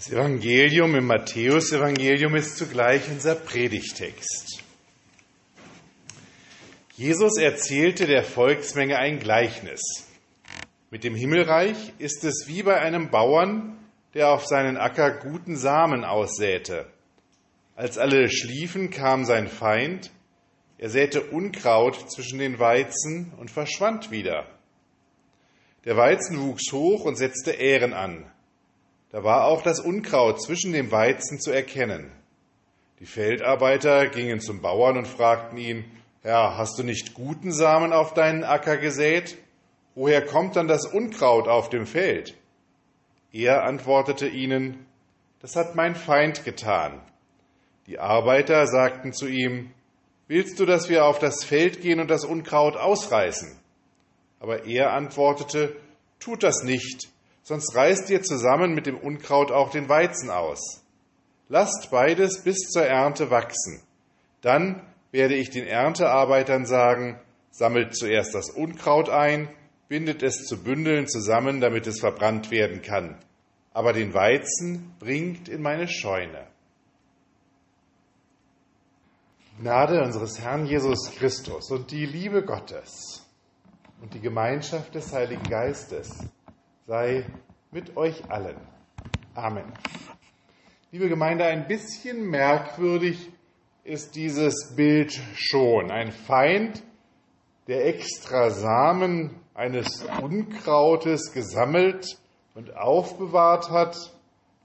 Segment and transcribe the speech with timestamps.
[0.00, 4.64] Das Evangelium im Matthäusevangelium ist zugleich unser Predigtext.
[6.96, 9.82] Jesus erzählte der Volksmenge ein Gleichnis.
[10.90, 13.76] Mit dem Himmelreich ist es wie bei einem Bauern,
[14.14, 16.86] der auf seinen Acker guten Samen aussäte.
[17.76, 20.10] Als alle schliefen, kam sein Feind,
[20.78, 24.46] er säte Unkraut zwischen den Weizen und verschwand wieder.
[25.84, 28.32] Der Weizen wuchs hoch und setzte Ähren an.
[29.10, 32.12] Da war auch das Unkraut zwischen dem Weizen zu erkennen.
[33.00, 35.84] Die Feldarbeiter gingen zum Bauern und fragten ihn,
[36.22, 39.38] Herr, hast du nicht guten Samen auf deinen Acker gesät?
[39.94, 42.36] Woher kommt dann das Unkraut auf dem Feld?
[43.32, 44.86] Er antwortete ihnen,
[45.40, 47.00] das hat mein Feind getan.
[47.86, 49.72] Die Arbeiter sagten zu ihm,
[50.28, 53.58] Willst du, dass wir auf das Feld gehen und das Unkraut ausreißen?
[54.38, 55.74] Aber er antwortete,
[56.20, 57.08] Tut das nicht,
[57.42, 60.84] sonst reißt ihr zusammen mit dem Unkraut auch den Weizen aus.
[61.48, 63.82] Lasst beides bis zur Ernte wachsen.
[64.40, 69.48] Dann werde ich den Erntearbeitern sagen, sammelt zuerst das Unkraut ein,
[69.88, 73.18] bindet es zu Bündeln zusammen, damit es verbrannt werden kann.
[73.72, 76.46] Aber den Weizen bringt in meine Scheune.
[79.60, 83.26] Gnade unseres Herrn Jesus Christus und die Liebe Gottes
[84.00, 86.24] und die Gemeinschaft des Heiligen Geistes
[86.90, 87.24] sei
[87.70, 88.56] mit euch allen.
[89.36, 89.72] Amen.
[90.90, 93.30] Liebe Gemeinde, ein bisschen merkwürdig
[93.84, 95.92] ist dieses Bild schon.
[95.92, 96.82] Ein Feind,
[97.68, 102.18] der extra Samen eines Unkrautes gesammelt
[102.56, 103.96] und aufbewahrt hat,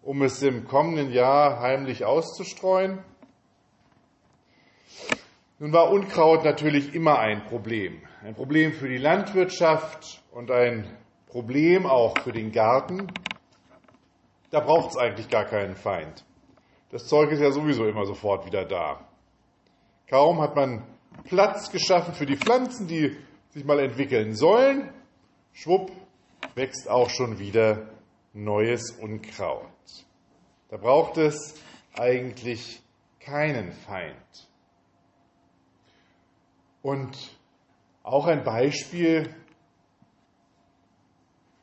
[0.00, 3.00] um es im kommenden Jahr heimlich auszustreuen.
[5.58, 8.00] Nun war Unkraut natürlich immer ein Problem.
[8.22, 11.01] Ein Problem für die Landwirtschaft und ein
[11.32, 13.06] Problem auch für den Garten.
[14.50, 16.26] Da braucht es eigentlich gar keinen Feind.
[16.90, 19.00] Das Zeug ist ja sowieso immer sofort wieder da.
[20.10, 20.84] Kaum hat man
[21.24, 23.16] Platz geschaffen für die Pflanzen, die
[23.48, 24.92] sich mal entwickeln sollen,
[25.54, 25.90] schwupp,
[26.54, 27.88] wächst auch schon wieder
[28.34, 29.64] neues Unkraut.
[30.68, 31.54] Da braucht es
[31.94, 32.82] eigentlich
[33.20, 34.50] keinen Feind.
[36.82, 37.16] Und
[38.02, 39.34] auch ein Beispiel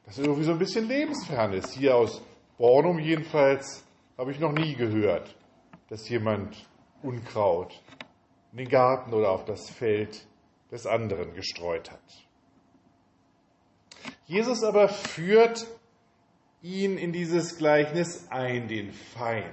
[0.10, 1.72] das ist irgendwie so ein bisschen lebensfern ist.
[1.74, 2.24] Hier aus
[2.58, 3.86] Bornum jedenfalls
[4.18, 5.36] habe ich noch nie gehört,
[5.90, 6.68] dass jemand
[7.04, 7.80] Unkraut
[8.52, 10.26] in den Garten oder auf das Feld
[10.72, 12.02] des anderen gestreut hat.
[14.26, 15.68] Jesus aber führt
[16.64, 19.46] ihn in dieses Gleichnis ein, den Feind.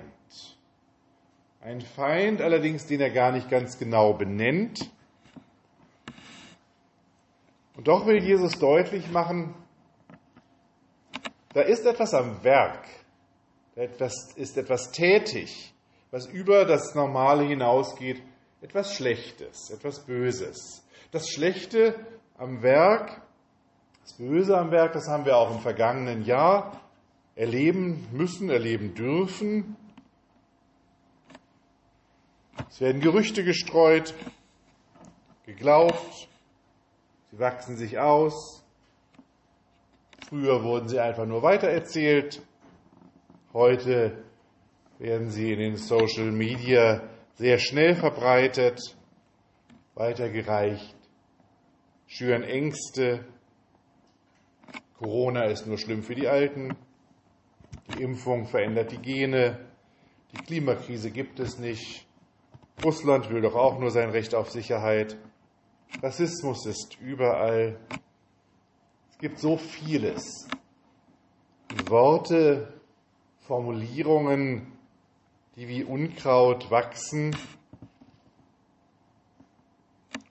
[1.60, 4.90] Ein Feind allerdings, den er gar nicht ganz genau benennt.
[7.76, 9.54] Und doch will Jesus deutlich machen,
[11.56, 12.86] da ist etwas am Werk,
[13.76, 13.84] da
[14.36, 15.72] ist etwas tätig,
[16.10, 18.22] was über das Normale hinausgeht,
[18.60, 20.86] etwas Schlechtes, etwas Böses.
[21.12, 21.94] Das Schlechte
[22.36, 23.22] am Werk,
[24.02, 26.78] das Böse am Werk, das haben wir auch im vergangenen Jahr
[27.36, 29.76] erleben müssen, erleben dürfen.
[32.68, 34.12] Es werden Gerüchte gestreut,
[35.46, 36.28] geglaubt,
[37.30, 38.62] sie wachsen sich aus,
[40.28, 42.42] Früher wurden sie einfach nur weitererzählt.
[43.52, 44.24] Heute
[44.98, 48.96] werden sie in den Social Media sehr schnell verbreitet,
[49.94, 50.96] weitergereicht,
[52.08, 53.24] schüren Ängste.
[54.98, 56.76] Corona ist nur schlimm für die Alten.
[57.94, 59.60] Die Impfung verändert die Gene.
[60.32, 62.04] Die Klimakrise gibt es nicht.
[62.82, 65.16] Russland will doch auch nur sein Recht auf Sicherheit.
[66.02, 67.78] Rassismus ist überall.
[69.16, 70.46] Es gibt so vieles.
[71.86, 72.68] Worte,
[73.46, 74.70] Formulierungen,
[75.56, 77.34] die wie Unkraut wachsen.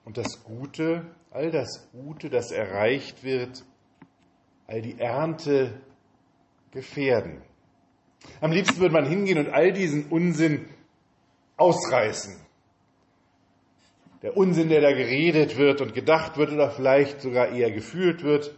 [0.04, 3.64] Und das Gute, all das Gute, das erreicht wird,
[4.68, 5.80] all die Ernte
[6.70, 7.42] gefährden.
[8.40, 10.68] Am liebsten würde man hingehen und all diesen Unsinn
[11.56, 12.36] ausreißen.
[14.22, 18.54] Der Unsinn, der da geredet wird und gedacht wird oder vielleicht sogar eher gefühlt wird,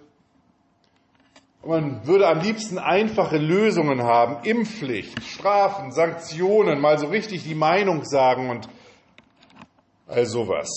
[1.65, 8.05] man würde am liebsten einfache Lösungen haben, Impfpflicht, Strafen, Sanktionen, mal so richtig die Meinung
[8.05, 8.69] sagen und
[10.07, 10.69] all sowas.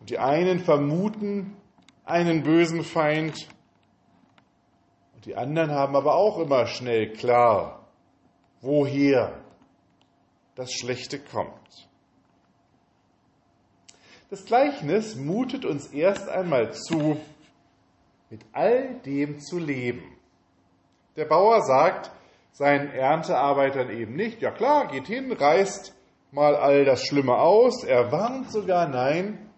[0.00, 1.56] Und die einen vermuten
[2.04, 3.48] einen bösen Feind
[5.14, 7.86] und die anderen haben aber auch immer schnell klar,
[8.60, 9.40] woher
[10.54, 11.88] das Schlechte kommt.
[14.30, 17.20] Das Gleichnis mutet uns erst einmal zu,
[18.32, 20.16] mit all dem zu leben.
[21.16, 22.10] Der Bauer sagt
[22.50, 25.94] seinen Erntearbeitern eben nicht, ja klar, geht hin, reißt
[26.30, 27.84] mal all das Schlimme aus.
[27.84, 29.50] Er warnt sogar, nein,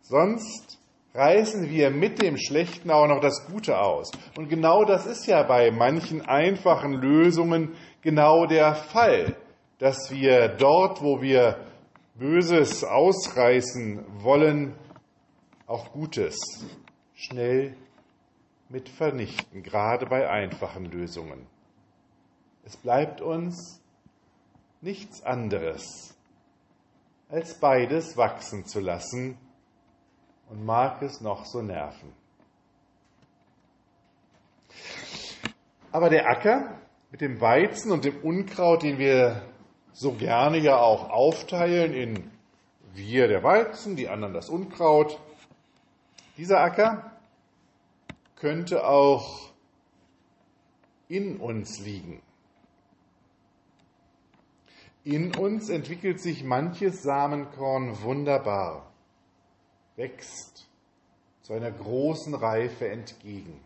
[0.00, 0.78] sonst
[1.12, 4.10] reißen wir mit dem Schlechten auch noch das Gute aus.
[4.38, 9.36] Und genau das ist ja bei manchen einfachen Lösungen genau der Fall,
[9.78, 11.58] dass wir dort, wo wir
[12.14, 14.74] Böses ausreißen wollen,
[15.66, 16.64] auch Gutes
[17.14, 17.76] schnell
[18.68, 21.46] mit vernichten, gerade bei einfachen Lösungen.
[22.64, 23.80] Es bleibt uns
[24.80, 26.16] nichts anderes,
[27.28, 29.38] als beides wachsen zu lassen
[30.48, 32.12] und mag es noch so nerven.
[35.92, 36.78] Aber der Acker
[37.10, 39.42] mit dem Weizen und dem Unkraut, den wir
[39.92, 42.30] so gerne ja auch aufteilen in
[42.92, 45.18] wir der Weizen, die anderen das Unkraut,
[46.36, 47.15] dieser Acker
[48.46, 49.50] könnte auch
[51.08, 52.22] in uns liegen.
[55.02, 58.92] In uns entwickelt sich manches Samenkorn wunderbar,
[59.96, 60.68] wächst
[61.42, 63.60] zu einer großen Reife entgegen.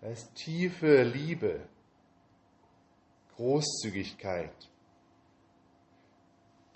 [0.00, 1.60] Da ist tiefe Liebe,
[3.36, 4.70] Großzügigkeit,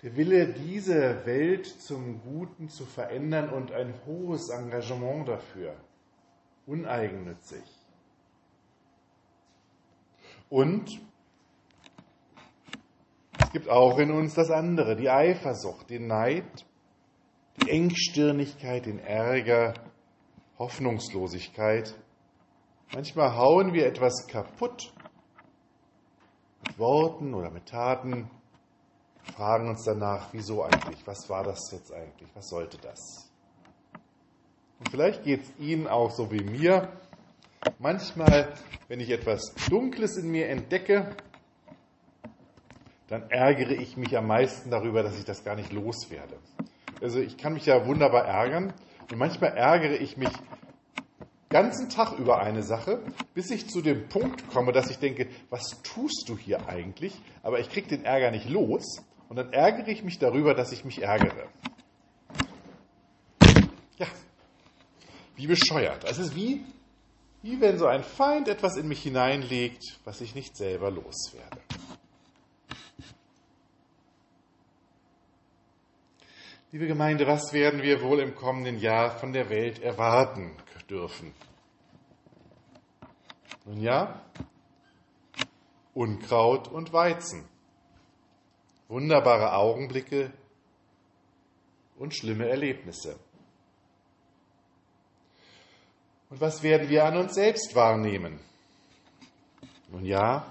[0.03, 5.75] der Wille, diese Welt zum Guten zu verändern und ein hohes Engagement dafür,
[6.67, 7.63] uneigennützig.
[10.49, 11.01] Und
[13.39, 16.65] es gibt auch in uns das andere, die Eifersucht, den Neid,
[17.61, 19.73] die Engstirnigkeit, den Ärger,
[20.59, 21.95] Hoffnungslosigkeit.
[22.93, 24.93] Manchmal hauen wir etwas kaputt
[26.65, 28.29] mit Worten oder mit Taten,
[29.35, 31.05] fragen uns danach, wieso eigentlich?
[31.05, 32.29] Was war das jetzt eigentlich?
[32.33, 33.29] Was sollte das?
[34.79, 36.89] Und vielleicht geht es Ihnen auch so wie mir.
[37.79, 38.53] Manchmal,
[38.87, 41.15] wenn ich etwas Dunkles in mir entdecke,
[43.07, 46.37] dann ärgere ich mich am meisten darüber, dass ich das gar nicht loswerde.
[47.01, 48.73] Also ich kann mich ja wunderbar ärgern
[49.09, 50.31] und manchmal ärgere ich mich
[51.49, 53.01] ganzen Tag über eine Sache,
[53.33, 57.19] bis ich zu dem Punkt komme, dass ich denke, was tust du hier eigentlich?
[57.43, 60.83] Aber ich kriege den Ärger nicht los und dann ärgere ich mich darüber, dass ich
[60.83, 61.47] mich ärgere.
[63.97, 64.07] Ja,
[65.37, 66.03] wie bescheuert.
[66.03, 66.65] Es ist wie,
[67.41, 71.61] wie wenn so ein Feind etwas in mich hineinlegt, was ich nicht selber loswerde.
[76.73, 80.57] Liebe Gemeinde, was werden wir wohl im kommenden Jahr von der Welt erwarten
[80.89, 81.33] dürfen?
[83.63, 84.21] Nun ja,
[85.93, 87.47] Unkraut und Weizen
[88.87, 90.31] wunderbare Augenblicke
[91.97, 93.19] und schlimme Erlebnisse.
[96.29, 98.39] Und was werden wir an uns selbst wahrnehmen?
[99.89, 100.45] Nun ja,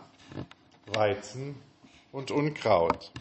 [0.86, 1.56] Weizen
[2.12, 3.12] und Unkraut.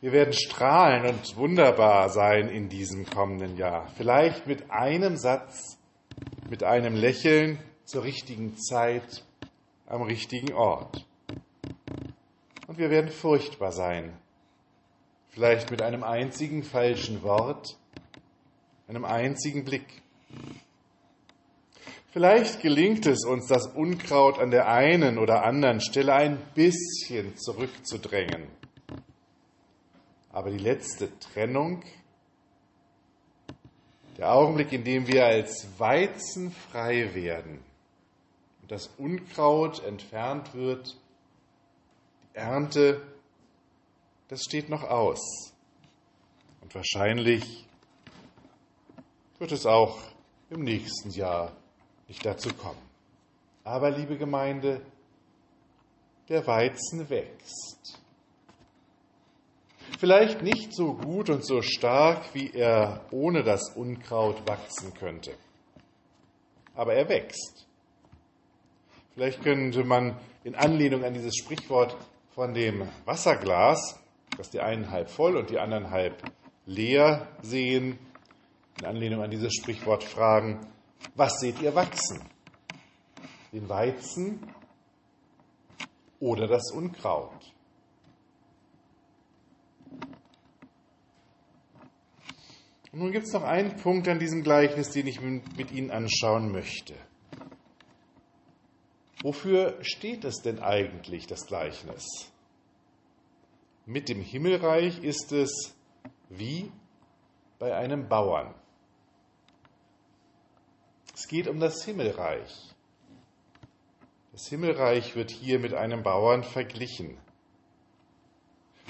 [0.00, 3.88] Wir werden strahlen und wunderbar sein in diesem kommenden Jahr.
[3.96, 5.78] Vielleicht mit einem Satz,
[6.48, 9.24] mit einem Lächeln zur richtigen Zeit
[9.86, 11.04] am richtigen Ort
[12.70, 14.16] und wir werden furchtbar sein.
[15.30, 17.76] Vielleicht mit einem einzigen falschen Wort,
[18.86, 20.02] einem einzigen Blick.
[22.12, 28.48] Vielleicht gelingt es uns, das Unkraut an der einen oder anderen Stelle ein bisschen zurückzudrängen.
[30.32, 31.84] Aber die letzte Trennung,
[34.16, 37.60] der Augenblick, in dem wir als Weizen frei werden
[38.62, 40.96] und das Unkraut entfernt wird,
[42.32, 43.02] Ernte,
[44.26, 45.54] das steht noch aus.
[46.60, 47.66] Und wahrscheinlich
[49.38, 50.00] wird es auch
[50.50, 51.52] im nächsten Jahr
[52.10, 52.82] nicht dazu kommen.
[53.62, 54.82] Aber, liebe Gemeinde,
[56.28, 58.00] der Weizen wächst.
[60.00, 65.34] Vielleicht nicht so gut und so stark, wie er ohne das Unkraut wachsen könnte.
[66.74, 67.68] Aber er wächst.
[69.14, 71.96] Vielleicht könnte man in Anlehnung an dieses Sprichwort
[72.34, 74.00] von dem Wasserglas,
[74.36, 76.22] das die einen halb voll und die anderen halb
[76.66, 78.00] leer sehen,
[78.80, 80.66] in Anlehnung an dieses Sprichwort fragen,
[81.14, 82.20] was seht ihr wachsen?
[83.52, 84.40] Den Weizen
[86.20, 87.52] oder das Unkraut?
[92.92, 96.50] Und nun gibt es noch einen Punkt an diesem Gleichnis, den ich mit Ihnen anschauen
[96.50, 96.94] möchte.
[99.22, 102.04] Wofür steht es denn eigentlich, das Gleichnis?
[103.86, 105.76] Mit dem Himmelreich ist es
[106.28, 106.72] wie
[107.58, 108.54] bei einem Bauern.
[111.30, 112.74] Es geht um das Himmelreich.
[114.32, 117.16] Das Himmelreich wird hier mit einem Bauern verglichen.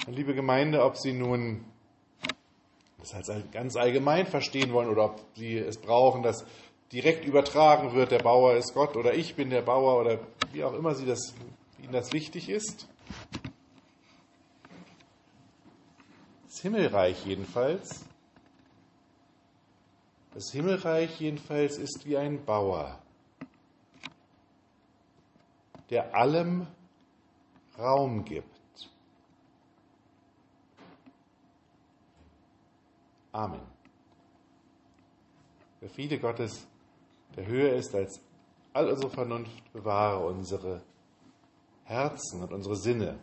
[0.06, 1.66] Und liebe Gemeinde, ob Sie nun
[2.97, 6.47] das als ganz allgemein verstehen wollen oder ob Sie es brauchen, dass
[6.92, 10.18] direkt übertragen wird, der Bauer ist Gott oder ich bin der Bauer oder
[10.50, 11.35] wie auch immer Sie das,
[11.82, 12.88] Ihnen das wichtig ist.
[16.47, 18.06] Das Himmelreich jedenfalls,
[20.32, 23.00] das Himmelreich jedenfalls ist wie ein Bauer,
[25.90, 26.66] der allem
[27.78, 28.46] Raum gibt.
[33.32, 33.60] Amen.
[35.80, 36.66] Der Friede Gottes,
[37.37, 38.20] der höher ist als
[38.72, 40.82] all unsere Vernunft, bewahre unsere
[41.84, 43.18] Herzen und unsere Sinne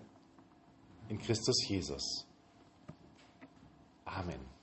[1.09, 2.25] in Christus Jesus.
[4.05, 4.56] Amen.